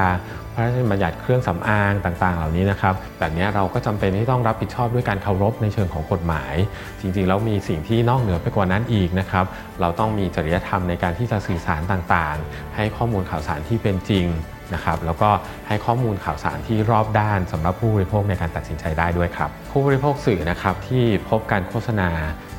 [0.59, 6.53] ระราชบัญญัติเครื่องสำอางต่าง ๆ เหล่านี้นะครับแบบนี้เราก็จำเป็นที่ต้องรับผิดชอบด้วยการเคารพในเชิงของกฎหมาย
[7.01, 9.45] จริง ๆ แล้วมีสิ่งที่นอกเหนือไปกว่านั้นอีกนะครับ
[9.81, 14.25] เราต้องมีจริยธรรมในการที่จะสื่อสารต่างๆ ให้ข้อมูลข่าวสารที่เป็นจริง
[14.73, 15.29] นะครับแล้วก็
[15.67, 22.09] ให้ข้อมูลข่าวสารที่รอบด้านสำหรับผู้บริโภคในการตัดสินใจได้ด้วยครับ ผู้บริโภคสื่อนะครับที่พบการโฆษณา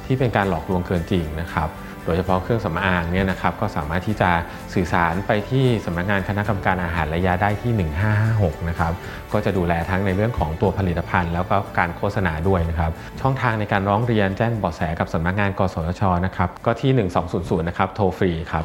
[0.06, 1.68] ที่เป็นการหลอกลวงเกินจริงนะครับ
[2.10, 4.30] ดยเฉพาะเครื่องสำอางเนี่ยนะครับก็สามารถที่จะ
[4.74, 8.92] สื่อสารไปที่สำนักงานคณะกรรมการอาหารและยาได้ที่ 1556 นะครับ
[9.32, 16.90] ก็จะดูแลทั้งในเรื่องของตัวผลิตภัณฑ์ แล้วก็การโฆษณาด้วยนะครับช่องทางในการร้องเรียนแจ้งเบาะแสกับสำนักงานกสทชนะครับก็ที่
[17.30, 18.64] 1200 นะครับโทรฟรีครับ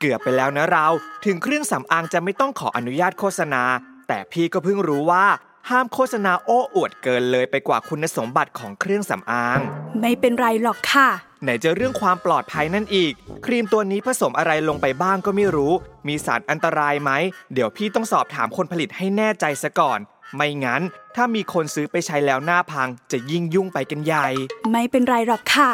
[0.00, 0.86] เกือบไปแล้วนะเรา
[1.26, 3.62] ถึงเครื่องสำอางจะไม่ต้องขออนุญาตโฆษณา
[4.08, 5.24] แต่พี่ก็เพิ่งรู้ว่า
[5.70, 9.58] ห้ามโฆษณาโอ้อวดเกินเลยไปกว่าคุณสมบัติของเครื่องสำอาง
[10.00, 11.08] ไม่เป็นไรหรอกค่ะ
[11.44, 13.12] ไหนจะเรื่องความปลอดภัยนั่นอีก
[13.44, 15.72] ครีมตัวนี้ผสมอะไรลงไปบ้างก็ไม่รู้
[16.08, 17.10] มีสารอันตรายไหม
[17.52, 19.98] เดี๋ยวพี่ต้องสอบถามคนผลิตให้แน่ใจซะก่อน
[20.36, 20.82] ไม่งั้น
[21.16, 24.26] ถ้ามีคนซื้อไปใช้แล้วหน้าพัง จะยิ่งยุ่งไปกันใหญ่
[24.72, 25.70] ไม่เป็นไรหรอกค่ะ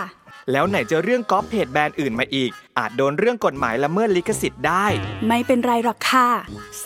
[0.51, 4.87] แล้วไหนจะเรื่องก๊อปเพจแบรนด์อื่นมาอีก อาจโดนเรื่องกฎหมายละเมิดลิขสิทธิ์ได้
[5.29, 6.29] ไม่เป็นไรหรอกค่ะ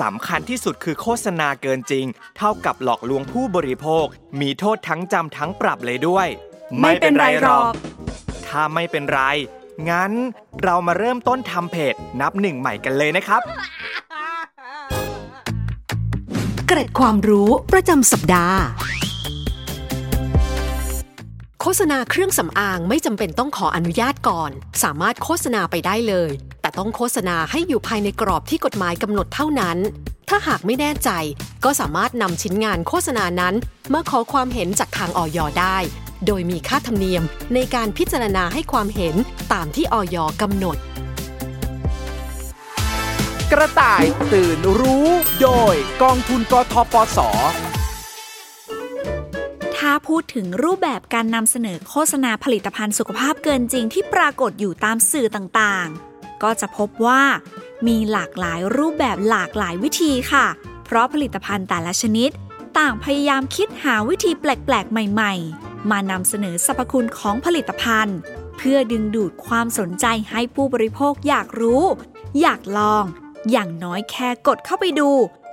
[0.01, 2.07] สำคัญที่สุดคือโฆษณาเกินจริง
[2.39, 4.07] เท่ากับหลอกลวงผู้บริโภค
[4.41, 6.29] มีโทษทั้งจำทั้งปรับเลยด้วย
[6.81, 7.73] ไม่เป็นไรหรอก
[8.59, 9.21] ถ้าไม่เป็นไร
[9.91, 10.13] งั้น
[10.63, 13.43] เรามาเริ่มต้นทำเพจนับหนึ่งใหม่กันเลยนะครับ
[16.67, 18.59] เกร็ดความรู้ประจำสัปดาห์
[21.61, 24.51] โฆษณาเครื่องสำอางไม่จำเป็นต้องขออนุญาตก่อน
[24.83, 29.79] สามารถโฆษณาไปได้เลย แต่ต้องโฆษณาให้อยู่ภายในกรอบที่กฎหมายกำหนดเท่านั้น
[30.29, 31.11] ถ้าหากไม่แน่ใจ
[31.65, 33.55] ก็สามารถนำชิ้นงานโฆษณานั้น
[33.93, 35.79] มาขอความเห็นจากทางออยได้
[36.27, 37.23] โดยมีค่าธรรมเนียม
[37.55, 39.15] ในการพิจารณาให้ความเห็น
[39.53, 40.77] ตามที่ออยกำหนด
[43.53, 45.09] กระต่ายตื่นรู้
[45.43, 47.19] โดยกองทุนกทปส
[49.77, 57.23] ถ้าพูดถึงรูปแบบการนำเสนอโฆษณาผลิตภัณฑ์สุขภาพเกินจริงที่ปรากฏอยู่ตามสื่อต่างๆ ก็จะพบว่า
[57.87, 60.47] มีหลากหลายรูปแบบหลากหลายวิธีค่ะ
[60.85, 62.31] เพราะผลิตภัณฑ์แต่ละชนิด
[62.79, 68.19] ต่างพยายามคิดหาวิธีแปลก ๆ ใหม่ ๆ มานำเสนอสรรพคุณของผลิตภัณฑ์
[68.57, 71.83] เพื่อดึงดูดความสนใจให้ผู้บริโภคอยากรู้
[72.41, 73.05] อยากลอง
[73.51, 75.11] อย่างน้อยแค่กดเข้าไปดู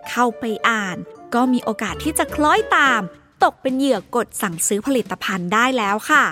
[0.09, 0.97] เข้าไปอ่าน
[1.33, 3.01] ก็มีโอกาสที่จะคล้อยตาม
[3.43, 6.23] ตกเป็นเหยื่อกดสั่งซื้อผลิตภัณฑ์ได้แล้วค่ะ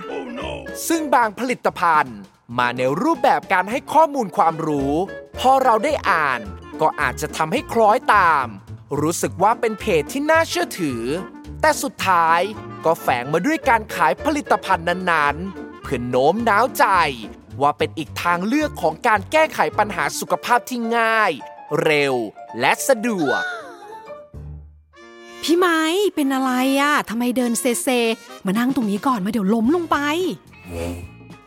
[0.88, 2.18] ซึ่งบางผลิตภัณฑ์
[2.58, 4.94] มาในรูปแบบการให้ข้อมูลความรู้
[5.40, 6.40] พอเราได้อ่าน
[6.82, 8.46] ก็อาจจะทำให้คล้อยตาม
[9.02, 11.02] รู้สึกว่าเป็นเพจที่น่าเชื่อถือ
[11.62, 12.42] แต่สุดท้าย
[12.86, 16.86] ก็แฝงมาด้วยการขายผลิตภัณฑ์นั้นๆ เพื่อโน้มน้าวใจ
[17.62, 21.32] ว่าเป็นอีกทางเลือกของการแก้ไขปัญหาสุขภาพที่ง่าย
[21.84, 22.16] เร็ว
[22.60, 23.42] และสะดวก
[25.44, 25.82] พี่ไม้
[26.16, 27.88] เป็นอะไรอะทำไมเดินเซเซ
[28.46, 29.98] มานั่งตรงนี้ก่อนมาเดี๋ยวล้มลงไป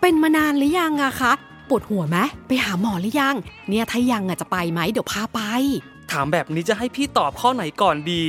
[0.01, 1.33] เป็นมานานหรือยังอะคะ
[1.68, 3.37] ปวดหัวไหมไปหาหมอหรือยัง
[3.68, 5.40] เนี่ยถ้ายังอะจะไปไหมเดี๋ยวพาไป
[6.11, 8.22] ถามแบบนี้จะให้พี่ตอบข้อไหนก่อนดี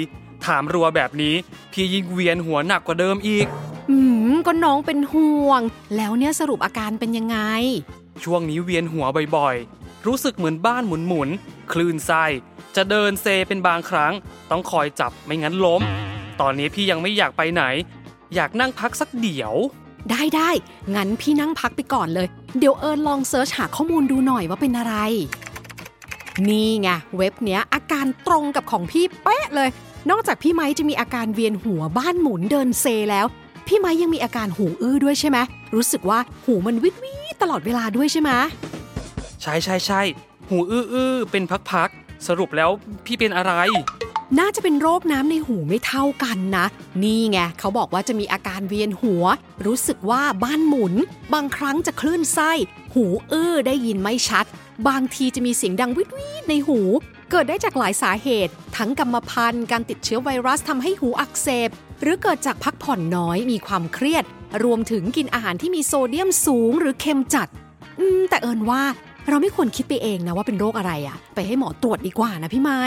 [0.45, 1.35] ถามรัวแบบนี้
[1.71, 3.47] พี่ยิ่งเวียนหัวหนักกว่าเดิมอีก
[3.89, 3.97] อื
[4.31, 5.61] มก็น้องเป็นห่วง
[5.95, 7.37] แล้วเนี่ยสรุปอาการเป็นยังไง
[8.23, 9.05] ช่วงนี้เวียนหัว
[9.37, 12.23] บ่อยๆ รู้สึกเหมือนบ้านหมุนๆคลื่นไส้
[12.75, 14.13] จะเดินเซเป็นบางครั้ง
[14.49, 15.81] ต้องคอยจับไม่งั้นล้ม
[16.41, 17.63] ตอนนี้พี่ยังไม่อยากไปไหน
[18.35, 19.53] อยากนั่งพักสักเดี๋ยว
[20.11, 20.49] ได้ได้
[20.95, 22.27] งั้นพี่นั่งพักไปก่อนเลย
[22.59, 24.95] เดี๋ยวเอิญลองเซิร์ชหาข้อมูลดูหน่อยว่าเป็นอะไร
[26.47, 29.69] นี่ไงเว็บเนี้ยอาการตรงกับของพี่เป๊ะเลย
[30.09, 33.25] นอกจากพี่ไม้จะมีอาการเวียนหัวบ้านหมุนเดินเซแล้ว
[33.67, 35.37] พี่ไม้ยังมีอาการหูอื้อด้วยใช่ไหม
[35.75, 38.31] รู้สึกว่าหูมันวิดวิดตลอดเวลาด้วยใช่ไหม
[39.41, 40.01] ใช่ใช่ใช่
[40.49, 42.69] หูอื้อๆเป็นพักๆสรุปแล้ว
[43.05, 43.53] พี่เป็นอะไร
[44.39, 46.65] น่าจะเป็นโรคน้ำในหูไม่เท่ากันนะ
[47.03, 49.25] นี่ไงเขาบอกว่าจะมีอาการเวียนหัว
[49.65, 50.93] รู้สึกว่าบ้านหมุน
[51.33, 52.51] บางครั้งจะคลื่นไส้
[52.93, 54.45] หูอื้อได้ยินไม่ชัด
[54.87, 56.79] บางทีจะมีเสียงดังวิดวิดในหู
[57.35, 61.69] เกิดได้จากหลายสาเหตุ ทั้งกรรมพันธุ์การติดเชื้อไวรัสทำให้หูอักเสบ
[62.01, 64.23] หรือเกิดจากพักผ่อนน้อยมีความเครียด
[64.63, 67.47] รวมถึงกินอาหารที่มีโซเดียมสูงหรือเค็มจัด
[67.99, 68.83] อืมแต่เอินว่า
[69.27, 72.81] เราไม่ควรคิดไปเองนะว่าเป็นโรคอะไรอะไปให้หมอตรวจดีกว่านะพี่ไม้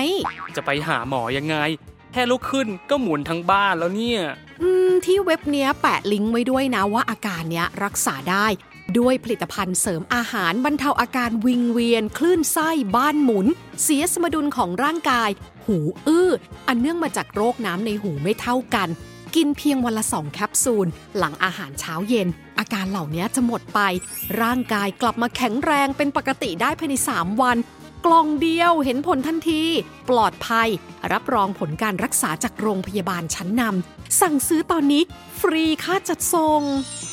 [0.56, 1.56] จะไปหาหมอยังไง
[2.12, 4.20] แค่ลุกขึ้นก็หมุนทั้งบ้านแล้วเนี่ย
[4.62, 8.46] อืมที่เว็บเนี้ยแปะลิงก์ไว้ด้วยนะว่าอาการเนี้ยรักษาได้
[8.98, 13.46] ด้วยผลิตภัณฑ์เสริมอาหารบรรเทาอาการวิงเวียน คลื่นไส้บ้านหมุน
[13.82, 15.30] เสียสมดุลของร่างกาย
[15.66, 16.30] หูอื้อ
[16.68, 18.88] อันเนื่องมาจากโรคน้ำในหูไม่เท่ากัน
[19.34, 20.86] กินเพียงวันละสองแคปซูล
[21.18, 23.80] หลังอาหารเช้าเย็น อาการเหล่านี้จะหมดไป
[24.42, 27.56] ร่างกายกลับมาแข็งแรงเป็นปกติได้ภายใน 3 วัน
[28.06, 29.62] กล่องเดียวเห็นผลทันที
[30.10, 30.68] ปลอดภัย
[31.12, 35.02] รับรองผลการรักษาจากโรงพยาบาลชั้นนำสั่งซื้อตอนนี้
[35.40, 36.62] ฟรีค่าจัดส่ง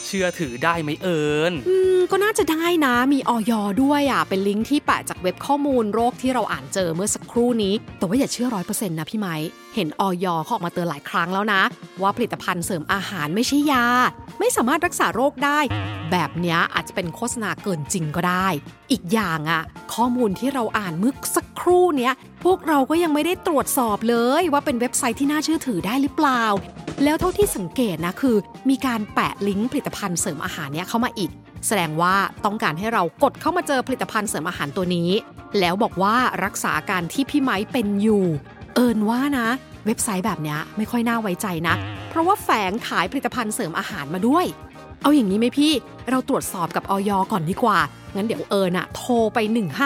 [0.06, 3.52] เชื่อถือได้ไหมเอิญอืมก็น่าจะได้นะมีออย
[3.84, 9.36] ด้วยอะ เป็นลิงก์ที่แปะจากเว็บข้อมูลโรคที่เราอ่านเจอเมื่อสักครู่นี้ แต่ว่าอย่าเชื่อร้อยเปอร์เซ็นต์นะพี่ไม้
[9.76, 11.62] เห็นออยเขาออกมาเตือนหลายครั้งแล้วนะ
[12.02, 13.86] ว่าผลิตภัณฑ์เสริมอาหารไม่ใช่ยา
[14.40, 15.60] ไม่สามารถรักษาโรคได้
[16.12, 18.48] แบบเนี้ยอาจจะเป็นโฆษณาเกินจริงก็ได้
[18.92, 19.62] อีกอย่างอะ
[19.94, 26.44] ข้อมูลที่เราอ่านเมื่อสักครู่เนี้ยพวกเราก็ยังไม่ได้ตรวจสอบเลยว่าเป็นเว็บไซต์ที่น่าเชื่อถือได้หรือเปล่า
[27.04, 28.36] แล้วเท่าที่สังเกตนะคือ
[28.70, 31.32] มีการแปะลิงก์ผลิตภัณฑ์เสริมอาหารเนี้ยเข้ามาอีก
[31.68, 35.10] แสดงว่าต้องการให้เรากดเข้ามาเจอผลิตภัณฑ์เสริมอาหารตัวนี้
[35.60, 38.26] แล้วบอกว่ารักษาอาการที่พี่ไม้เป็นอยู่
[38.76, 39.48] เอินว่านะ
[39.86, 41.76] เว็บไซต์แบบเนี้ยไม่ค่อยน่าไว้ใจนะ
[42.10, 44.46] เพราะว่าแฝงขายผลิตภัณฑ์เสริมอาหารมาด้วย
[45.02, 45.74] เอาอย่างนี้ไหมพี่
[46.10, 47.80] เราตรวจสอบกับออยก่อนดีกว่า
[48.16, 49.38] งั้นเดี๋ยวเอิญอะโทรไป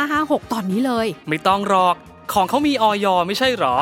[0.03, 1.95] 1556 ตอนนี้เลย ไม่ต้องหรอก
[2.34, 3.75] ของเขามีออยไม่ใช่หรอ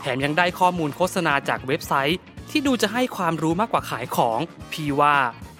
[0.00, 2.18] แถมยังได้ข้อมูลโฆษณาจากเว็บไซต์
[2.56, 4.38] ที่ดูจะให้ความรู้มากกว่าขายของ
[4.72, 5.16] พี่ว่า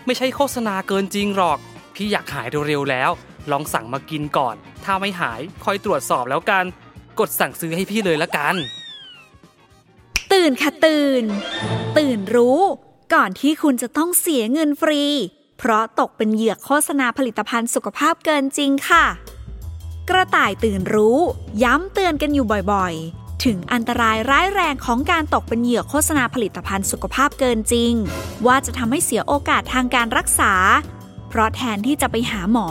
[0.07, 1.59] ไม่ใช่โฆษณาเกินจริงหรอก
[1.95, 3.11] พี่อยากหายเร็วๆแล้ว
[3.51, 4.55] ลองสั่งมากินก่อน
[4.85, 6.65] ถ้าไม่หายคอยตรวจสอบแล้วกัน
[7.21, 8.55] กดสั่งซื้อให้พี่เลยละกัน
[10.33, 11.25] ตื่นค่ะตื่น
[11.99, 12.61] ตื่นรู้
[13.15, 15.03] ก่อนที่คุณจะต้องเสียเงินฟรี
[15.59, 19.05] เพราะตกเป็นเหยื่อโฆษณาผลิตภัณฑ์สุขภาพเกินจริงค่ะ
[20.11, 21.19] กระต่ายตื่นรู้
[21.63, 27.93] ย้ำเตือนกันอยู่บ่อยๆ ถึงอันตรายร้ายแรงของการตกเป็นเหยื่อโฆษณาผลิตภัณฑ์สุขภาพเกินจริง
[28.47, 30.53] ว่าจะทำให้เสียโอกาสทางการรักษา
[31.29, 32.69] เพราะแทนที่จะไปหาหมอ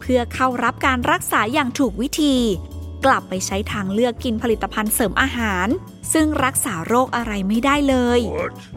[0.00, 2.36] เพื่อเข้ารับการรักษาอย่างถูกวิธี
[3.04, 5.66] กลับไปใช้ทางเลือกกินผลิตภัณฑ์เสริมอาหาร
[6.12, 8.20] ซึ่งรักษาโรคอะไรไม่ได้เลย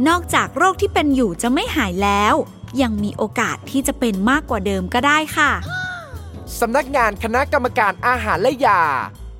[0.08, 2.34] นอกจากโรคที่เป็นอยู่จะไม่หายแล้ว
[2.82, 5.52] ยังมีโอกาสที่จะเป็นมากกว่าเดิมก็ได้ค่ะ
[6.60, 8.82] สำนักงานคณะกรรมการอาหารและยา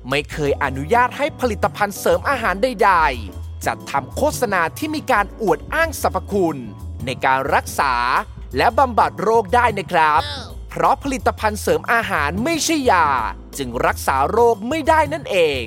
[0.08, 6.58] ไม่เคยอนุญาตให้ผลิตภัณฑ์เสริมอาหารใดๆ จัดทำโฆษณาที่มีการอวดอ้างสรรพคุณ
[7.06, 7.94] ในการรักษา
[8.56, 10.22] และบำบัดโรคได้นะครับ
[10.68, 13.08] เพราะผลิตภัณฑ์เสริมอาหารไม่ใช่ยา
[13.58, 15.64] จึงรักษาโรคไม่ได้นั่นเอง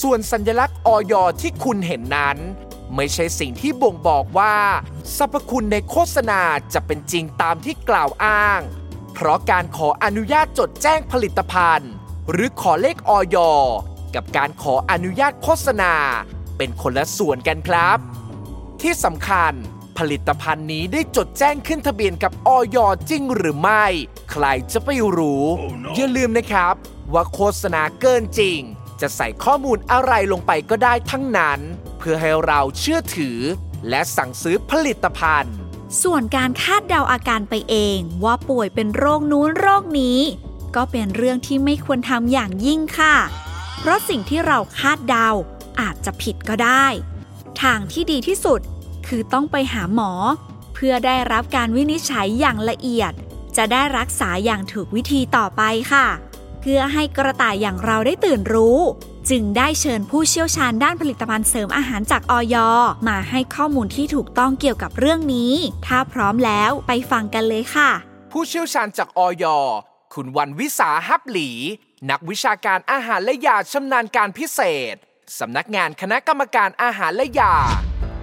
[0.00, 2.38] ส่วนสัญลักษณ์ออยที่คุณเห็นนั้น
[2.94, 4.56] ไม่ใช่สิ่งที่บ่งบอกว่า
[5.16, 6.40] สรรพคุณในโฆษณา
[6.74, 8.60] จะเป็นจริงตามที่กล่าวอ้าง
[9.14, 11.92] เพราะการขออนุญาตจดแจ้งผลิตภัณฑ์
[12.30, 13.36] หรือขอเลขออย
[14.14, 15.94] กับการขออนุญาตโฆษณา
[16.56, 17.98] เป็นคนละส่วนกันครับ
[18.82, 19.52] ที่สำคัญ
[19.98, 22.76] ผลิตภัณฑ์นี้ได้จดแจ้งขึ้นทะเบียนกับออย
[23.10, 23.84] จริงหรือไม่
[24.30, 25.44] ใครจะไปรู้
[25.94, 26.74] อย่าลืมนะครับ
[27.12, 28.58] ว่าโฆษณาเกินจริง
[29.00, 31.60] จะใส่ข้อมูลอะไรลงไปก็ได้ทั้งนั้น
[31.98, 33.38] เพื่อให้เราเชื่อถือ
[33.88, 35.56] และสั่งซื้อผลิตภัณฑ์
[36.02, 40.18] ส่วนการคาดเดาอาการไปเอง ว่าป่วยเป็นโรคนู้นโรคนี้
[40.76, 43.16] ก็เป็นเรื่องที่ไม่ควรทำอย่างยิ่งค่ะ
[43.78, 45.28] เพราะสิ่งที่เราคาดเดา
[45.80, 46.86] อาจจะผิดก็ได้
[47.62, 48.60] ทางที่ดีที่สุด
[49.06, 50.12] คือต้องไปหาหมอ
[50.74, 53.12] เพื่อได้รับการวินิจฉัยอย่างละเอียด
[53.56, 56.06] จะได้รักษาอย่างถูกวิธีต่อไปค่ะ
[56.60, 58.78] เพื่อให้กระต่ายอย่างเราได้ตื่นรู้
[59.30, 62.56] จึงได้เชิญผู้เชี่ยวชาญด้านผลิตภัณฑ์เสริมอาหารจากออย
[63.08, 65.52] มาให้ข้อมูลที่ถูกต้องเกี่ยวกับเรื่องนี้
[65.86, 67.90] ถ้าพร้อมแล้วไปฟังกันเลยค่ะ
[68.32, 69.44] ผู้เชี่ยวชาญจากออย
[70.14, 71.50] คุณวันวิสาฮับหลี
[72.10, 74.60] นักวิชาการอาหารและยาชำนาญการพิเศ
[74.94, 74.96] ษ
[75.38, 77.54] สำนักงานคณะกรรมการอาหารและยา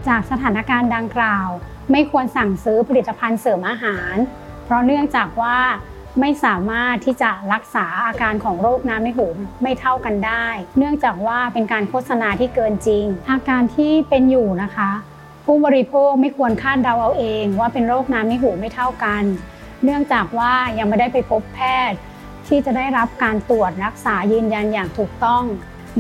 [0.07, 1.47] จากสถานการณ์ดังกล่าว
[1.91, 4.15] ไม่ควรสั่งซื้อผลิตภัณฑ์เสริมอาหาร
[4.65, 5.57] เพราะเนื่องจากว่า
[6.19, 9.27] ไม่สามารถที่จะรักษาอาการของโรคน้ำในหู
[9.61, 10.47] ไม่เท่ากันได้
[10.77, 14.91] เนื่องจากว่าเป็นการโฆษณาที่เกินจริง อาการที่เป็นอยู่นะคะ
[15.45, 19.23] ผู้บริโภคไม่ควรคาดเดาเอาเอง ว่าเป็นโรคน้ำในหูไม่เท่ากัน
[19.83, 21.97] เนื่องจากว่ายังไม่ได้ไปพบแพทย์
[22.47, 25.43] ที่จะได้รับการตรวจรักษายืนยันอย่างถูกต้อง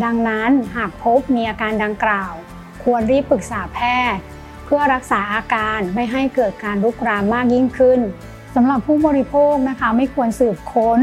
[0.03, 2.33] ดังนั้นหากพบมีอาการดังกล่าว
[2.83, 3.79] ควรรีบปรึกษาแพ
[4.13, 4.21] ทย์
[4.65, 7.99] เพื่อรักษาอาการไม่ให้เกิดการลุกรามมากยิ่งขึ้น
[8.55, 10.99] สำหรับผู้บริโภคนะคะไม่ควรสืบค้น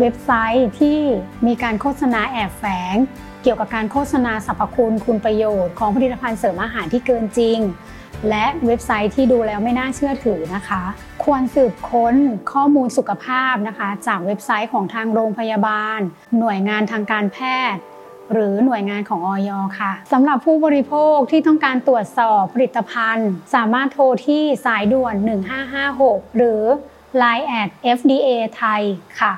[0.00, 0.98] เว็บไซต์ที่
[1.46, 2.96] มีการโฆษณาแอบแฝง
[3.42, 7.58] เกี่ยวกับการโฆษณาสรรพคุณคุณประโยชน์ของผลิตภัณฑ์เสริมอาหารที่เกินจริง
[8.28, 10.82] และเว็บไซต์ที่ดูแล้วไม่น่าเชื่อถือนะคะ
[11.24, 12.14] ควรสืบค้น
[12.52, 16.00] ข้อมูลสุขภาพนะคะ จากเว็บไซต์ของทางโรงพยาบาล
[16.38, 17.38] หน่วยงานทางการแพ
[17.72, 17.82] ทย์
[18.32, 25.14] หรือหน่วยงานของออยค่ะสำหรับผู้บริโภคที่ต้องการตรวจสอบผลิตภัณฑ์ สามารถโทรที่สายด่วน
[25.76, 26.62] 1556 หรือ
[27.22, 28.82] Line at FDA ไทย
[29.20, 29.32] ค่ะ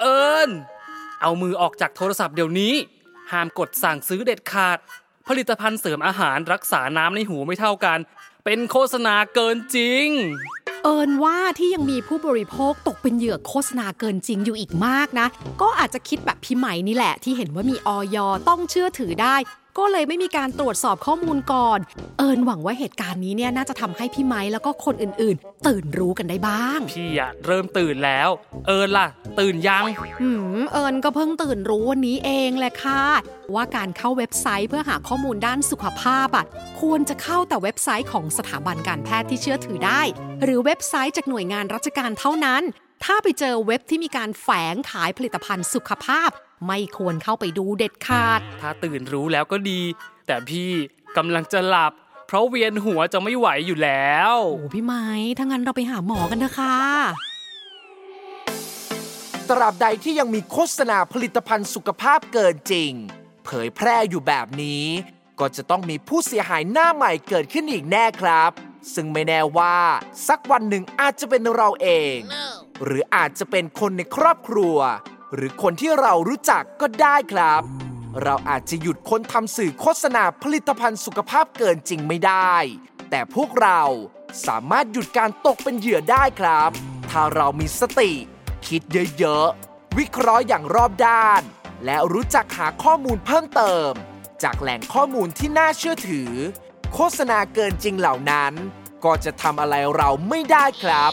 [0.00, 0.50] เอิญ
[1.22, 2.74] เอามือออกจากโทรศัพท์เดี๋ยวนี้
[3.30, 4.78] ห้ามกดสั่งซื้อเด็ดขาด
[5.28, 7.98] ผลิตภัณฑ์เสริมอาหารรักษาน้ำในหูไม่เท่ากัน
[8.44, 10.06] เป็นโฆษณาเกินจริง
[10.84, 15.26] เอินว่าที่ยังมีผู้บริโภคตกเป็นเหยื่อโฆษณาเกินจริงอยู่อีกมากนะ
[15.62, 18.16] ก็อาจจะคิดแบบพี่ใหม่นี่แหละที่เห็นว่ามีออย
[18.48, 19.36] ต้องเชื่อถือได้
[19.78, 21.78] ก็เลยไม่มีการตรวจสอบข้อมูลก่อน
[22.18, 28.28] เอินหวังว่าเหตุการณ์นี้เนี่ยน่าจะทำให้พี่ไม้แล้วก็คนอื่นๆ ตื่นรู้กันได้บ้าง พี่อะเริ่มตื่นแล้ว
[28.66, 29.06] เอิญล่ะ
[29.40, 29.84] ตื่นยัง
[30.20, 33.02] หืมเอิญก็เพิ่งตื่นรู้วันนี้เองแหละค่ะ
[33.54, 36.46] ว่าการเข้าเว็บไซต์เพื่อหาข้อมูลด้านสุขภาพอะ
[36.80, 40.02] ควรจะเข้าแต่เว็บไซต์ของสถาบันการแพทย์ที่เชื่อถือได้
[40.42, 42.62] หรือเว็บไซต์จากหน่วยงานราชการเท่านั้น
[43.04, 46.30] ถ้าไปเจอเว็บที่มีการแฝงขายผลิตภัณฑ์สุขภาพ
[46.66, 49.80] ไม่ควรเข้าไปดูเด็ดขาด ถ้าตื่นรู้แล้วก็ดี
[50.26, 50.70] แต่พี่
[51.16, 51.92] กำลังจะหลับ
[52.26, 55.04] เพราะเวียนหัวจะไม่ไหวอยู่แล้วโอ้พี่ไม้
[55.38, 56.76] ถ้างั้นเราไปหาหมอกันเถอะค่ะ
[59.48, 62.92] ตราบใดที่ยังมีโฆษณาผลิตภัณฑ์สุขภาพเกินจริง
[63.44, 64.84] เผยแพร่อยู่แบบนี้
[65.40, 68.50] ก็จะต้องมีผู้เสียหายหน้าใหม่เกิดขึ้นอีกแน่ครับ
[68.94, 69.76] ซึ่งไม่แน่ว่า
[70.28, 72.16] สักวันหนึ่งอาจจะเป็นเราเอง
[72.84, 74.76] หรืออาจจะเป็นคนในครอบครัว
[75.34, 77.62] หรือคนที่เรารู้จักก็ได้ครับ
[78.22, 82.54] เราอาจจะหยุดคนทำสื่อโฆษณาผลิตภัณฑ์สุขภาพเกินจริงไม่ได้
[83.10, 83.82] แต่พวกเรา
[84.46, 86.70] สามารถหยุดการตกเป็นเหยื่อได้ครับ
[87.10, 88.10] ถ้าเรามีสติ
[88.66, 88.82] คิด
[89.18, 91.42] เยอะๆ วิเคราะห์อย่างรอบด้าน
[91.84, 93.90] และรู้จักหาข้อมูลเพิ่มเติม
[94.42, 96.30] จากแหล่งข้อมูลที่น่าเชื่อถือ
[96.94, 98.52] โฆษณาเกินจริงเหล่านั้น
[99.04, 101.12] ก็จะทำอะไรเราไม่ได้ครับ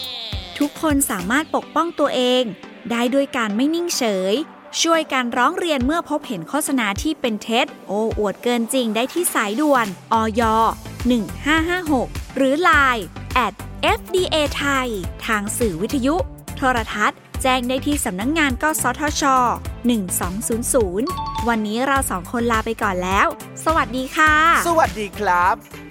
[0.59, 2.43] ทุกคนสามารถปกป้องตัวเอง
[2.91, 4.33] ได้ด้วยการไม่นิ่งเฉย
[4.81, 10.41] ช่วยการร้องเรียนเมื่อพบเห็นโฆษณาที่เป็นเท็จ โอ้อวดเกินจริงได้ที่สายด่วนอย
[11.39, 13.03] 1556 หรือ Line
[13.45, 13.53] at
[13.99, 14.87] FDA ไทย
[15.25, 16.15] ทางสื่อวิทยุ
[16.57, 19.23] โทรทัศน์ แจ้งได้ที่สำนักงงานกสทช
[20.55, 23.27] 1200 วันนี้เราสองคนลาไปก่อนแล้ว
[23.65, 24.33] สวัสดีค่ะ
[24.67, 25.82] สวัสดีครับ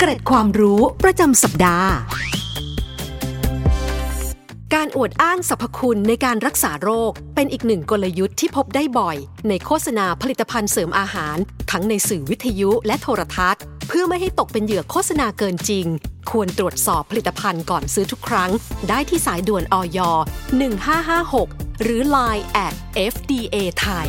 [0.00, 1.90] เกร็ดความรู้ประจำสัปดาห์
[4.74, 9.16] การอวดอ้างสรรพคุณในการรักษาโรค เป็นอีกหนึ่งกลยุทธ์ที่พบได้บ่อย
[9.48, 11.36] ในโฆษณาผลิตภัณฑ์เสริมอาหาร
[11.70, 15.86] ทั้งในสื่อวิทยุและโทรทัศน์ เพื่อไม่ให้ตกเป็นเหยื่อโฆษณาเกินจริง
[16.30, 18.50] ควรตรวจสอบผลิตภัณฑ์ก่อนซื้อทุกครั้ง
[18.88, 19.98] ได้ที่สายด่วนอย
[20.90, 22.74] 1556 หรือ Line at
[23.12, 24.08] FDA ไทย